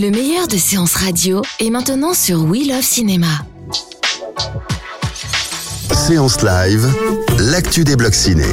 [0.00, 3.44] Le meilleur de séances radio est maintenant sur We Love Cinéma.
[5.92, 6.88] Séance live,
[7.38, 8.46] l'actu des blocs ciné.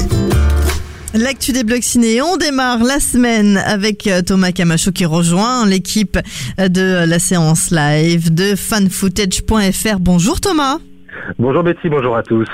[1.14, 6.18] L'actu des blocs ciné, on démarre la semaine avec euh, Thomas Camacho qui rejoint l'équipe
[6.58, 10.00] de la séance live de fanfootage.fr.
[10.00, 10.80] Bonjour Thomas.
[11.38, 12.46] Bonjour Betty, bonjour à tous.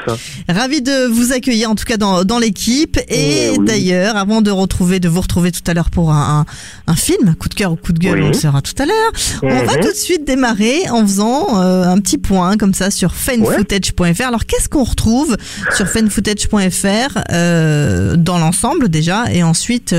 [0.48, 2.98] Ravi de vous accueillir en tout cas dans, dans l'équipe.
[3.09, 3.64] Et Oui, oui.
[3.66, 6.45] d'ailleurs, avant de retrouver, de vous retrouver tout à l'heure pour un,
[6.86, 8.24] un, un film, coup de cœur ou coup de gueule, Oui.
[8.24, 9.12] on le saura tout à l'heure.
[9.42, 9.80] On va Mhm.
[9.83, 14.22] tout de suite démarrer en faisant euh, un petit point comme ça sur fanfootage.fr.
[14.27, 15.36] Alors qu'est-ce qu'on retrouve
[15.74, 19.94] sur fanfootage.fr euh, dans l'ensemble déjà et ensuite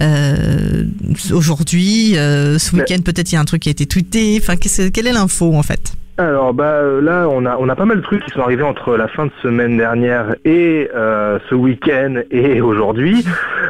[0.00, 0.84] euh,
[1.32, 4.38] aujourd'hui, ce week-end peut-être il y a un truc qui a été tweeté.
[4.42, 5.92] Enfin, quelle est l'info en fait?
[6.18, 8.62] Alors bah euh, là on a on a pas mal de trucs qui sont arrivés
[8.62, 13.22] entre la fin de semaine dernière et euh, ce week-end et aujourd'hui.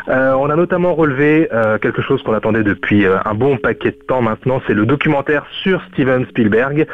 [0.08, 1.48] Euh, on a notamment relevé
[1.82, 5.82] quelque chose qu'on attendait depuis un bon paquet de temps maintenant, c'est le documentaire sur
[5.92, 6.86] Steven Spielberg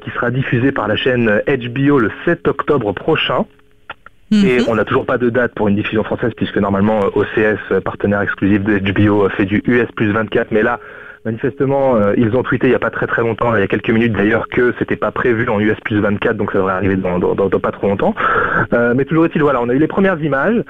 [0.00, 3.44] qui sera diffusé par la chaîne HBO le 7 octobre prochain.
[4.32, 4.64] Et Mhm.
[4.68, 7.80] on n'a toujours pas de date pour une diffusion française puisque normalement euh, OCS, euh,
[7.80, 10.52] partenaire exclusif de HBO, euh, fait du US plus 24.
[10.52, 10.78] Mais là,
[11.24, 13.66] manifestement, euh, ils ont tweeté il n'y a pas très très longtemps, il y a
[13.66, 16.96] quelques minutes d'ailleurs, que c'était pas prévu en US plus 24, donc ça devrait arriver
[16.96, 18.14] dans, dans- dans- dans pas trop longtemps.
[18.72, 20.62] Euh, mais toujours est-il, voilà, on a eu les premières images.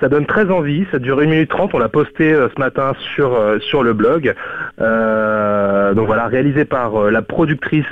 [0.00, 2.92] Ça donne très envie, ça dure 1 minute 30, on l'a posté euh, ce matin
[3.14, 4.32] sur, euh, sur le blog.
[4.80, 7.84] Euh, donc voilà, réalisé par la productrice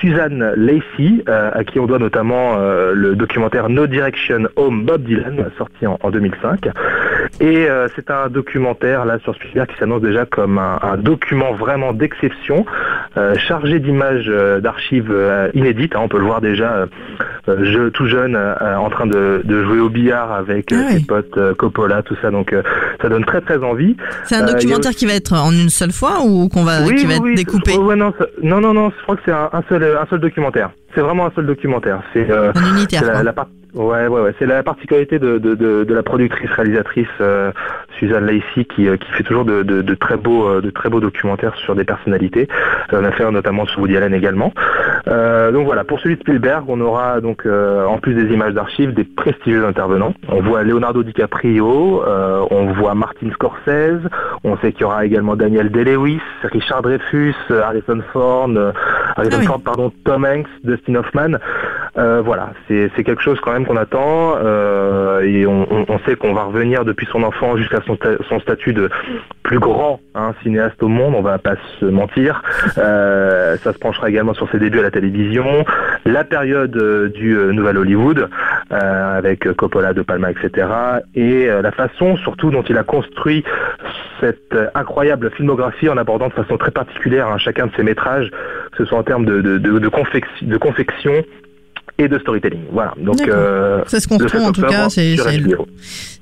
[0.00, 5.86] Suzanne Lacey, à qui on doit notamment le documentaire No Direction Home Bob Dylan, sorti
[5.86, 6.68] en, en 2005.
[7.40, 12.64] Et c'est un documentaire là sur Spielberg qui s'annonce déjà comme un, document vraiment d'exception,
[13.38, 15.94] chargé d'images euh, d'archives euh, inédites.
[15.94, 16.00] hein.
[16.02, 16.86] on peut le voir déjà euh,
[17.48, 20.92] euh, je- tout jeune euh, en train de, de jouer au billard avec euh, Ah
[20.92, 22.30] ses potes euh, Coppola, tout ça.
[22.30, 22.62] Donc euh,
[23.00, 23.96] ça donne très très envie.
[24.24, 26.82] C'est un Euh, a documentaire qui va être en une seule fois ou qu'on va
[26.82, 29.22] Oui, qui va oui, être découpé Oh, ouais, non, non, non, non, je crois que
[29.24, 30.70] c'est un, un seul, un seul documentaire.
[30.94, 32.02] C'est vraiment un seul documentaire.
[32.12, 32.52] C'est euh,
[33.02, 34.34] la, la part- ouais, ouais, ouais.
[34.38, 37.52] C'est la particularité de, de, de, de la productrice réalisatrice euh,
[37.98, 40.88] Suzanne Lacey qui, euh, qui fait toujours de, de, de très beaux euh, de très
[40.88, 42.48] beaux documentaires sur des personnalités.
[42.92, 44.52] En a fait notamment sur Woody Allen également.
[45.08, 48.54] Euh, donc voilà, pour celui de Spielberg, on aura donc euh, en plus des images
[48.54, 50.14] d'archives des prestigieux intervenants.
[50.28, 54.00] On voit Leonardo DiCaprio, euh, on voit Martin Scorsese,
[54.44, 58.72] on sait qu'il y aura également Daniel Day-Lewis, Richard Dreyfus, Harrison Ford, euh,
[59.16, 59.46] Harrison Ah oui.
[59.46, 61.38] Ford, pardon, Tom Hanks, Dustin Hoffman.
[61.96, 65.64] Euh, voilà, c'est quelque chose quand même qu'on attend euh, et on,
[66.04, 68.90] sait qu'on va revenir depuis son enfant jusqu'à son, sta- son statut de
[69.44, 72.42] plus grand hein, cinéaste au monde, on va pas se mentir.
[72.78, 75.64] Euh, ça se penchera également sur ses débuts à la télévision,
[76.04, 76.76] la période
[77.14, 78.28] du Nouvel Hollywood
[78.70, 80.66] avec Coppola, De Palma, etc.
[81.14, 83.44] Et la façon surtout dont il a construit
[84.20, 88.30] cette incroyable filmographie en abordant de façon très particulière hein, chacun de ses métrages,
[88.72, 91.12] que ce soit en termes de confection
[91.98, 92.60] et de storytelling.
[92.72, 92.92] Voilà.
[92.98, 93.34] Donc D'accord.
[93.36, 94.88] euh, C'est ce qu'on retrouve en 7 tout cas.
[94.88, 95.40] C'est c'est-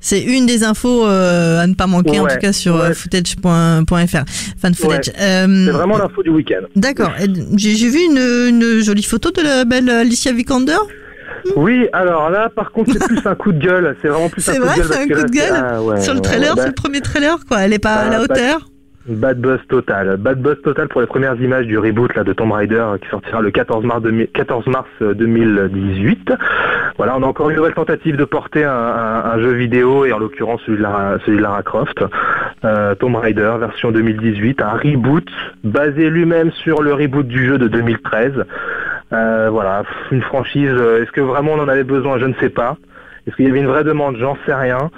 [0.01, 2.91] c'est une des infos euh, à ne pas manquer en tout cas sur ouais.
[2.91, 4.25] euh, footage.fr.
[4.61, 5.13] Fan footage.
[5.21, 6.67] Euh, C'est vraiment l'info du week-end.
[6.77, 7.13] D'accord.
[7.57, 10.77] J'ai vu une, une jolie photo de la belle Alicia Vikander?
[11.57, 13.97] Oui, alors là, par contre, c'est plus un coup de gueule.
[14.01, 14.87] C'est vraiment plus un C'est coup vrai, de gueule.
[14.87, 16.73] c'est parce un que coup de c'est- gueule sur le trailer, ouais, c'est bah, le
[16.75, 17.61] premier trailer quoi.
[17.63, 18.69] Elle est pas à la bah, hauteur.
[19.07, 20.17] Bad buzz total.
[20.17, 23.51] Bad buzz total pour les premières images du reboot de Tomb Raider qui sortira le
[23.51, 26.33] 14 mars, 2000 14 mars euh, 2018.
[26.99, 30.61] Voilà, on a encore une nouvelle tentative de porter un, jeu vidéo et en l'occurrence
[30.67, 32.05] celui de Lara, Croft.
[32.65, 35.29] Euh, Tomb Raider version 2018, un reboot
[35.65, 38.45] basé lui-même sur le reboot du jeu de 2013.
[39.13, 39.83] Euh, voilà,
[40.13, 40.71] une franchise.
[41.01, 42.19] Est-ce que vraiment on en avait besoin?
[42.19, 42.77] Je ne sais pas.
[43.27, 44.17] Est-ce qu'il y avait une vraie demande?
[44.19, 44.91] J'en sais rien.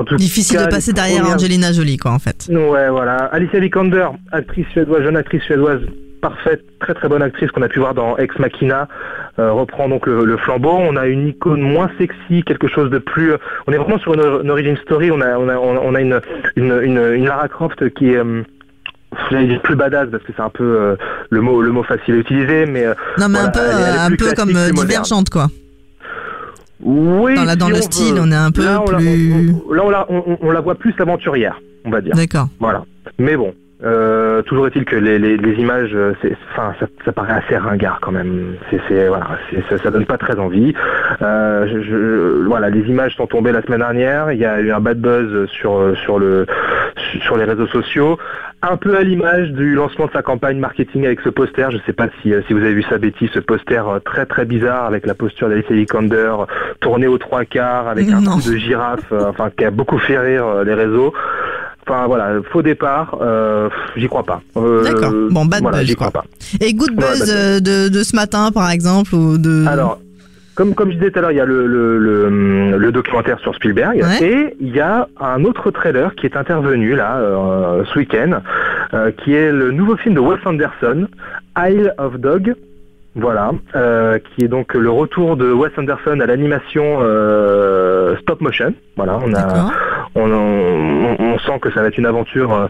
[0.00, 2.48] En tout Difficile cas, de passer derrière premières- Angelina Jolie quoi en fait.
[2.50, 3.16] Ouais, voilà.
[3.32, 5.80] Alicia Vikander, actrice suédoise, jeune actrice suédoise,
[6.22, 8.88] parfaite, très très bonne actrice qu'on a pu voir dans Ex Machina,
[9.38, 10.72] euh, reprend donc le, le flambeau.
[10.72, 13.32] On a une icône moins sexy, quelque chose de plus.
[13.32, 13.36] euh,
[13.66, 15.10] on est vraiment sur une, une origin story.
[15.10, 16.18] On a on a on a une
[16.56, 18.42] une, une, une Lara Croft qui est euh,
[19.30, 20.96] j'allais dire plus badass parce que c'est un peu euh,
[21.28, 22.86] le mot le mot facile à utiliser, mais
[23.18, 24.52] Non mais Voilà, un peu elle elle un peu comme
[24.86, 25.48] divergente quoi.
[26.82, 27.34] Oui.
[27.34, 28.20] Dans, la, dans si le on style, veut.
[28.22, 29.32] on est un peu là, on la- plus.
[29.32, 32.14] on- on- là, on la, on- on la voit plus l'aventurière, on va dire.
[32.14, 32.48] D'accord.
[32.58, 32.84] Voilà.
[33.18, 33.52] Mais bon,
[33.84, 37.56] euh, toujours est-il que les, les, les images, euh, c'est, enfin, ça, ça paraît assez
[37.56, 38.54] ringard quand même.
[38.70, 39.26] C'est, voilà,
[39.68, 40.74] ça, ça donne pas très envie.
[41.22, 44.32] Euh, je, je- voilà, les images sont tombées la semaine dernière.
[44.32, 46.46] Il y a eu un bad buzz sur sur le
[47.24, 48.18] sur les réseaux sociaux.
[48.62, 51.70] Un peu à l'image du lancement de sa campagne marketing avec ce poster.
[51.70, 54.26] Je sais pas si, euh, si vous avez vu ça, Betty, ce poster euh, très
[54.26, 56.32] très bizarre avec la posture d'Alice Vikander
[56.80, 60.18] tourné aux trois quarts avec un coup de girafe, euh, enfin qui a beaucoup fait
[60.18, 61.14] rire euh, les réseaux.
[61.86, 64.42] Enfin voilà, faux départ, euh, j'y crois pas.
[64.58, 65.12] Euh, D'accord.
[65.30, 66.24] Bon, bad voilà, buzz, j'y crois pas.
[66.60, 69.66] Et Good Buzz euh, de, de ce matin, par exemple, ou de.
[69.66, 69.98] Alors,
[70.54, 73.38] comme, comme je disais tout à l'heure, il y a le, le, le, le documentaire
[73.40, 74.22] sur Spielberg Ouais.
[74.26, 78.40] et il y a un autre trailer qui est intervenu là euh, ce week-end,
[78.94, 81.06] euh, qui est le nouveau film de Wes Anderson,
[81.58, 82.54] Isle of Dog.
[83.16, 88.72] Voilà, euh, qui est donc le retour de Wes Anderson à l'animation euh, stop motion.
[88.96, 89.70] Voilà, on a,
[90.14, 92.66] on, on- on sent que ça va être une aventure euh,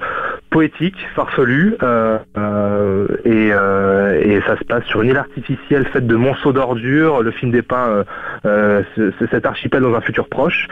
[0.50, 6.06] poétique, farfelue, euh, euh, et, euh, et ça se passe sur une île artificielle faite
[6.06, 7.23] de monceaux d'ordures.
[7.23, 8.05] Le film dépeint
[8.47, 10.67] euh, ce- ce- cet archipel dans un futur proche,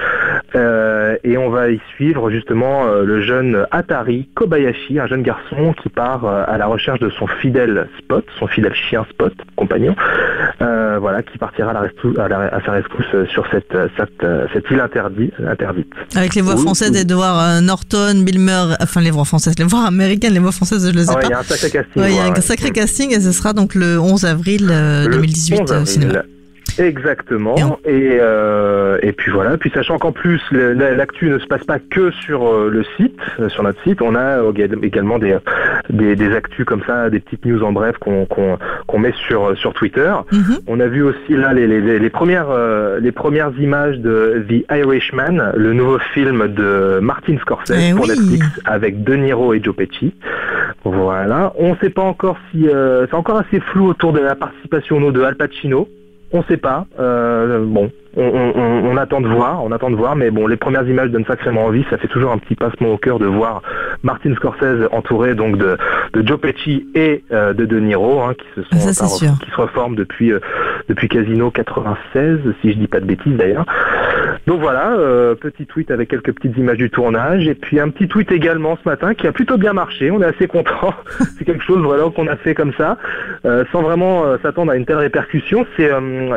[0.57, 5.75] Euh, et on va y suivre justement euh, le jeune Atari Kobayashi, un jeune garçon
[5.83, 9.95] qui part à la recherche de son fidèle Spot, son fidèle chien Spot, compagnon,
[10.63, 14.27] euh, voilà, qui partira à, la rescou- à, la- à sa rescousse sur cette, cette,
[14.55, 15.35] cette île interdite.
[15.47, 15.93] interdite.
[16.17, 17.13] Avec les voix Oui, françaises oui.
[17.13, 20.99] euh, Norton, Bill Murray, enfin les voix françaises, les voix américaines, les voix françaises, je
[20.99, 21.27] ne sais Ah ouais, pas.
[21.29, 22.03] il y a un sacré casting.
[22.03, 25.05] Ouais, il y a un sacré casting et ce sera donc le 11 avril euh,
[25.05, 26.23] Le 2018 11 au cinéma.
[26.79, 27.55] Exactement.
[27.85, 29.57] Et euh, et puis voilà.
[29.59, 33.49] Puis sachant qu'en plus l'actu ne se passe pas que sur euh, le site, euh,
[33.49, 34.41] sur notre site, on a
[34.83, 35.37] également des,
[35.91, 40.13] des, des actus comme ça, des petites news en bref qu'on met sur sur Twitter.
[40.33, 40.59] Mhm.
[40.67, 42.49] On a vu aussi là les, les, premières
[43.01, 48.11] les premières images de The Irishman, le nouveau film de Martin Scorsese Eh pour oui.
[48.11, 50.15] Netflix avec De Niro et Joe Pesci.
[50.85, 51.53] Voilà.
[51.57, 55.11] On ne sait pas encore si euh, c'est encore assez flou autour de la participation
[55.11, 55.89] de Al Pacino.
[56.33, 56.85] On sait pas.
[57.01, 60.47] Euh, bon, on, on- on- on attend de voir, on attend de voir, mais bon,
[60.47, 61.85] les premières images donnent sacrément envie.
[61.89, 63.63] Ça fait toujours un petit passement au cœur de voir
[64.03, 65.79] Martin Scorsese entouré donc de,
[66.13, 69.09] de Joe Pesci et euh, de De Niro, hein, qui se sont ça, par-
[69.43, 70.41] qui se reforment depuis euh,
[70.89, 73.65] depuis Casino 96, si je dis pas de bêtises d'ailleurs.
[74.49, 78.09] Donc voilà, euh, petit tweet avec quelques petites images du tournage et puis un petit
[78.09, 80.11] tweet également ce matin qui a plutôt bien marché.
[80.11, 80.95] On est assez content.
[81.39, 82.97] c'est quelque chose voilà qu'on a fait comme ça,
[83.45, 85.67] euh, sans vraiment euh, s'attendre à une telle répercussion.
[85.77, 85.91] C'est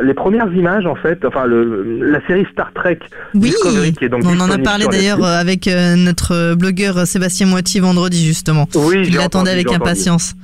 [0.03, 2.99] les premières images en fait, enfin le, la série Star Trek
[3.33, 7.79] Oui, Discovery qui est donc on en a parlé d'ailleurs avec notre blogueur Sébastien Moiti
[7.79, 8.67] vendredi justement.
[8.75, 10.35] Oui, Il l'attendait avec impatience.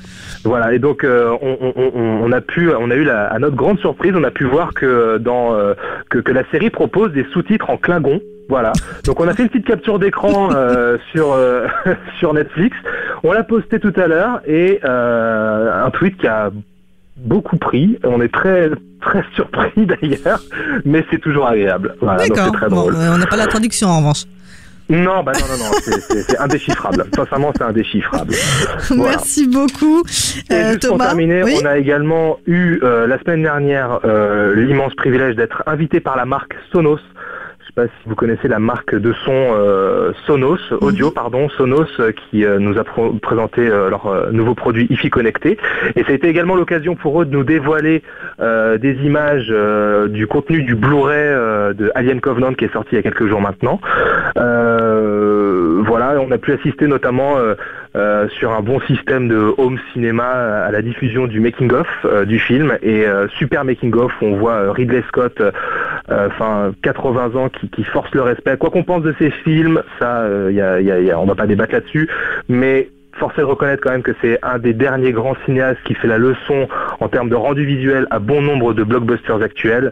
[0.45, 3.57] Voilà, et donc on, on- on- on a pu, on a eu la, à notre
[3.57, 5.53] grande surprise, on a pu voir que dans
[6.09, 8.19] que, que la série propose des sous-titres en Klingon.
[8.49, 8.71] Voilà.
[9.03, 11.67] Donc on a fait une petite capture d'écran euh, sur euh,
[12.19, 12.75] sur Netflix.
[13.23, 16.51] On l'a posté tout à l'heure et euh, un tweet qui a
[17.17, 17.99] beaucoup pris.
[18.03, 18.69] On est très
[19.01, 20.39] très surpris d'ailleurs,
[20.85, 21.95] mais c'est toujours agréable.
[22.01, 22.51] Voilà, D'accord.
[22.53, 22.95] très Bon, drôle.
[22.95, 24.23] on n'a pas la traduction en revanche.
[24.89, 27.03] Non, bah non, non, non, c'est- c'est c'est indéchiffrable.
[27.13, 28.33] Sincèrement, c'est indéchiffrable.
[28.91, 29.11] Voilà.
[29.17, 30.01] Merci beaucoup,
[30.49, 34.55] Et euh, juste pour terminer, oui on a également eu euh, la semaine dernière euh,
[34.55, 37.01] l'immense privilège d'être invité par la marque Sonos.
[37.77, 41.85] Je sais pas si vous connaissez la marque de son euh, Sonos, audio pardon, Sonos,
[41.99, 42.83] euh, qui euh, nous a
[43.21, 45.59] présenté euh, leur nouveau produit IFI connecté.
[45.95, 48.01] Et ça a été également l'occasion pour eux de nous dévoiler
[48.39, 49.53] des images
[50.09, 53.41] du contenu du Blu-ray de Alien Covenant qui est sorti il y a quelques jours
[53.41, 53.79] maintenant.
[54.35, 57.35] Voilà, on a pu assister notamment
[57.97, 62.25] euh, sur un bon système de home cinéma à la diffusion du making of euh,
[62.25, 65.41] du film et euh, super making of où on voit Ridley Scott,
[66.09, 68.57] enfin 80 ans qui, qui force le respect.
[68.57, 72.09] Quoi qu'on pense de ces films, ça, euh, y a, on va pas débattre là-dessus,
[72.47, 75.95] mais force est de reconnaître quand même que c'est un des derniers grands cinéastes qui
[75.95, 76.67] fait la leçon
[76.99, 79.91] en termes de rendu visuel à bon nombre de blockbusters actuels.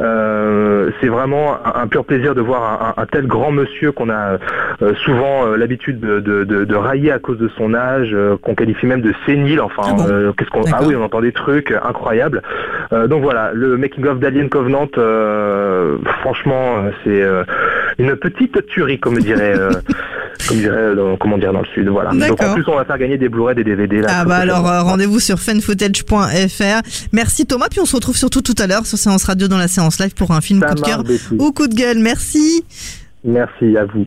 [0.00, 4.38] Euh, c'est vraiment un, un pur plaisir de voir un, tel grand monsieur qu'on a
[4.82, 8.54] euh, souvent euh, l'habitude de, de, de- de railler à cause de son âge, qu'on
[8.56, 9.60] qualifie même de sénile.
[9.60, 12.42] Enfin, Ah bon qu'est-ce qu'on Ah oui, on entend des trucs incroyables.
[12.92, 14.88] Donc voilà, le making of d'Alien Covenant,
[16.20, 17.22] franchement, c'est
[17.98, 19.54] une petite tuerie, comme dirait,
[20.48, 21.88] comme dirait, dans- comment dire dans le sud.
[21.88, 22.10] Voilà.
[22.10, 24.00] Donc en plus, on va faire gagner des Blu-ray, des DVD.
[24.00, 26.82] Là, Ah bah alors euh, rendez-vous sur fanfootage.fr.
[27.12, 29.68] Merci Thomas, puis on se retrouve surtout tout à l'heure sur Séance Radio dans la
[29.68, 31.22] séance live pour un film Ça coup de cœur Betty.
[31.38, 31.98] ou coup de gueule.
[31.98, 32.64] Merci.
[33.24, 34.06] Merci à vous.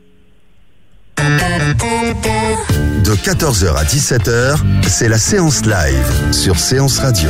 [1.18, 7.30] De 14h à 17h, c'est la séance live sur Séance Radio.